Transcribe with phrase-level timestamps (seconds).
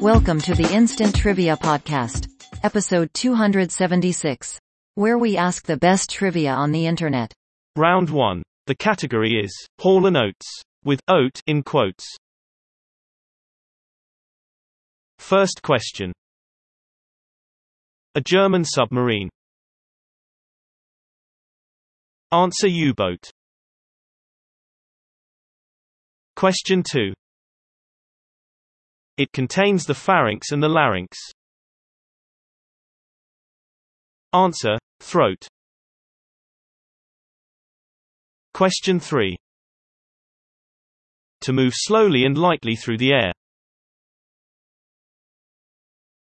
[0.00, 2.28] Welcome to the Instant Trivia Podcast,
[2.64, 4.58] episode 276,
[4.96, 7.32] where we ask the best trivia on the internet.
[7.76, 8.42] Round 1.
[8.66, 12.04] The category is Hall and Oates, with oat in quotes.
[15.20, 16.12] First question.
[18.16, 19.30] A German submarine.
[22.32, 23.30] Answer U-boat.
[26.44, 27.14] Question 2.
[29.16, 31.16] It contains the pharynx and the larynx.
[34.34, 35.48] Answer, throat.
[38.52, 39.38] Question 3.
[41.40, 43.32] To move slowly and lightly through the air.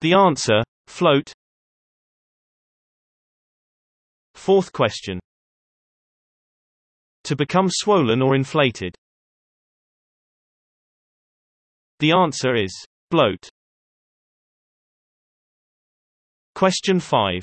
[0.00, 1.30] The answer, float.
[4.34, 5.20] Fourth question.
[7.24, 8.94] To become swollen or inflated.
[12.00, 12.72] The answer is
[13.10, 13.48] bloat.
[16.54, 17.42] Question 5.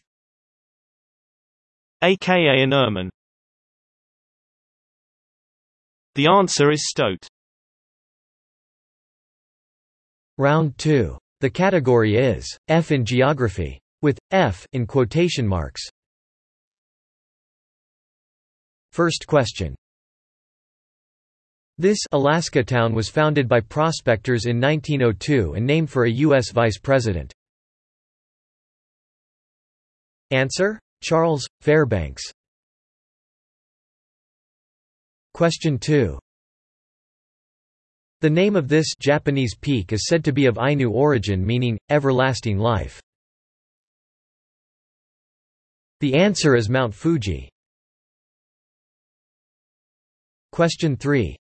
[2.02, 3.10] AKA an ermine.
[6.16, 7.28] The answer is stoat.
[10.38, 11.18] Round 2.
[11.42, 13.80] The category is F in geography.
[14.02, 15.82] With F in quotation marks.
[18.92, 19.76] First question.
[21.78, 26.52] This Alaska town was founded by prospectors in 1902 and named for a U.S.
[26.52, 27.34] vice president.
[30.32, 30.80] Answer?
[31.04, 32.24] Charles, Fairbanks.
[35.34, 36.18] Question 2.
[38.22, 42.58] The name of this Japanese peak is said to be of Ainu origin meaning, everlasting
[42.58, 43.02] life.
[46.00, 47.50] The answer is Mount Fuji.
[50.54, 51.36] Question 3.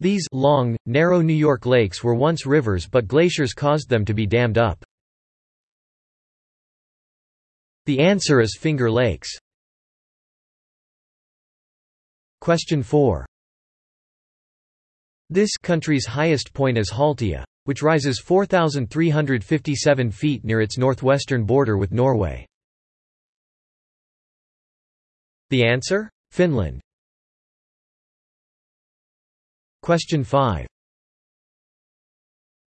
[0.00, 4.26] These long, narrow New York lakes were once rivers but glaciers caused them to be
[4.26, 4.84] dammed up.
[7.86, 9.30] The answer is Finger Lakes.
[12.40, 13.24] Question 4.
[15.30, 21.90] This country's highest point is Haltia, which rises 4,357 feet near its northwestern border with
[21.90, 22.46] Norway.
[25.50, 26.10] The answer?
[26.30, 26.80] Finland.
[29.86, 30.66] Question 5.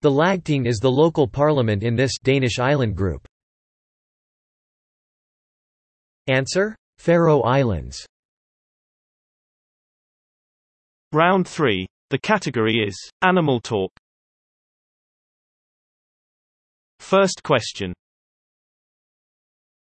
[0.03, 3.27] The Lagting is the local parliament in this Danish island group.
[6.27, 6.77] Answer?
[6.97, 8.05] Faroe Islands.
[11.11, 11.85] Round 3.
[12.09, 13.91] The category is Animal Talk.
[17.01, 17.91] First question.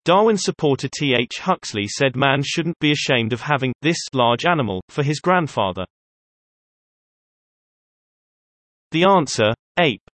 [0.05, 1.15] Darwin supporter T.
[1.19, 1.39] H.
[1.39, 5.87] Huxley said man shouldn't be ashamed of having this large animal for his grandfather.
[8.95, 10.09] The answer, ape.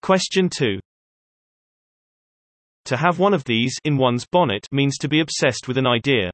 [0.00, 0.78] Question 2.
[2.84, 6.30] To have one of these in one's bonnet means to be obsessed with an idea.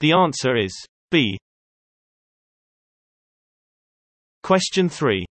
[0.00, 0.74] The answer is
[1.12, 1.38] bee.
[4.42, 5.24] Question 3.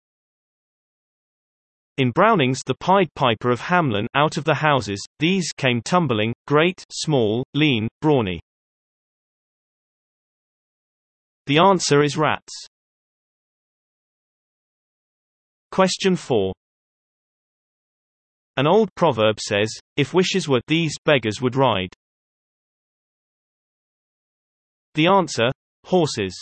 [1.97, 6.85] In Browning's The Pied Piper of Hamelin out of the houses, these came tumbling, great,
[6.89, 8.39] small, lean, brawny.
[11.49, 12.53] The answer is rats.
[15.71, 16.53] Question 4.
[18.57, 19.67] An old proverb says,
[19.97, 21.89] if wishes were these beggars would ride.
[24.93, 25.49] The answer,
[25.85, 26.37] horses.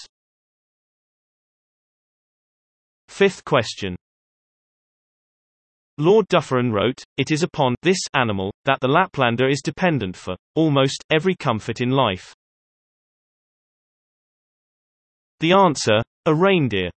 [3.08, 3.96] Fifth question.
[5.98, 11.02] Lord Dufferin wrote, It is upon this animal that the Laplander is dependent for almost
[11.10, 12.36] every comfort in life.
[15.40, 16.90] The answer, a reindeer.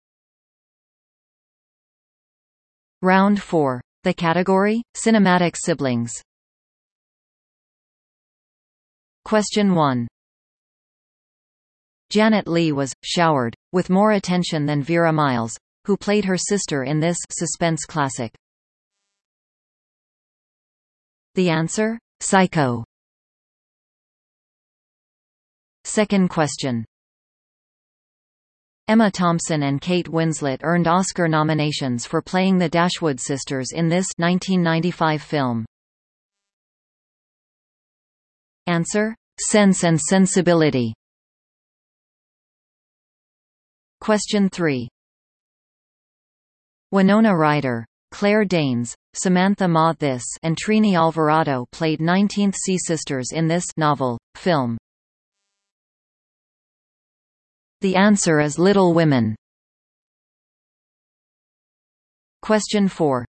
[3.01, 3.81] Round 4.
[4.03, 6.13] The category, Cinematic Siblings.
[9.25, 10.07] Question 1.
[12.09, 16.99] Janet Leigh was showered with more attention than Vera Miles, who played her sister in
[16.99, 18.33] this suspense classic.
[21.35, 21.99] The answer?
[22.21, 22.85] Psycho.
[25.83, 26.85] Second question.
[28.89, 34.07] Emma Thompson and Kate Winslet earned Oscar nominations for playing the Dashwood sisters in this
[34.17, 35.63] 1995 film.
[38.65, 40.95] Answer: Sense and Sensibility.
[44.01, 44.89] Question 3.
[46.91, 53.65] Winona Ryder, Claire Danes, Samantha Mathis and Trini Alvarado played 19th Sea Sisters in this
[53.77, 54.79] novel, film?
[57.81, 59.35] The answer is Little Women.
[62.41, 63.25] Question 4.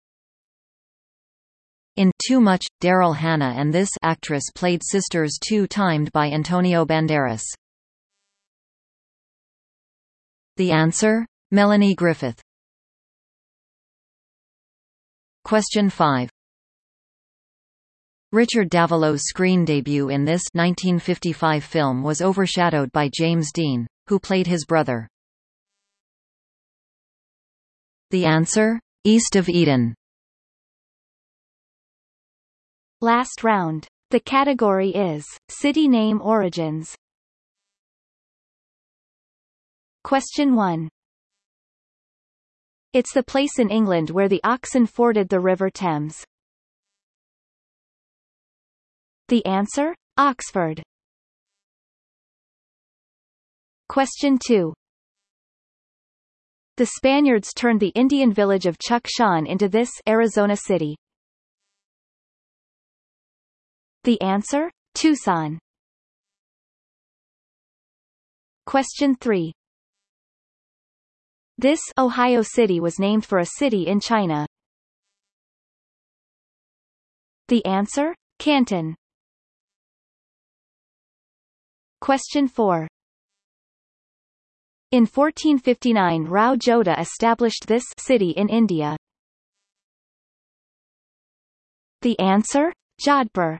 [1.97, 7.43] In Two Much, Daryl Hannah and this actress played sisters two-timed by Antonio Banderas.
[10.55, 11.25] The answer?
[11.51, 12.41] Melanie Griffith.
[15.43, 16.29] Question 5.
[18.31, 24.47] Richard Davalos's screen debut in this 1955 film was overshadowed by James Dean, who played
[24.47, 25.07] his brother.
[28.09, 28.79] The answer?
[29.03, 29.93] East of Eden.
[33.01, 33.87] Last round.
[34.09, 36.95] The category is City Name Origins.
[40.03, 40.89] Question 1.
[42.93, 46.23] It's the place in England where the oxen forded the River Thames.
[49.27, 49.93] The answer?
[50.17, 50.81] Oxford.
[53.89, 54.73] Question 2.
[56.75, 60.95] The Spaniards turned the Indian village of Chukshan into this Arizona City.
[64.03, 64.69] The answer?
[64.93, 65.57] Tucson.
[68.65, 69.53] Question 3.
[71.57, 74.45] This Ohio City was named for a city in China.
[77.47, 78.13] The answer?
[78.37, 78.95] Canton.
[82.01, 82.87] Question 4.
[84.91, 88.95] In 1459 Rao Jodha established this city in India.
[92.03, 92.71] The answer?
[93.05, 93.59] Jodhpur.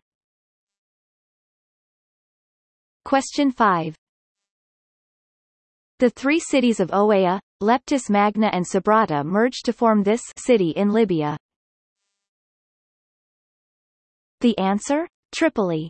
[3.04, 3.96] Question 5.
[6.00, 10.94] The three cities of Oea, Leptis Magna and Sabrata merged to form this city in
[10.94, 11.36] Libya.
[14.40, 15.10] The answer?
[15.34, 15.90] Tripoli.